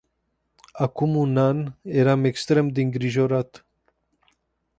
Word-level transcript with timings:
Acum 0.73 1.15
un 1.17 1.37
an 1.37 1.73
eram 1.81 2.23
extrem 2.23 2.67
de 2.67 2.81
îngrijorat. 2.81 3.65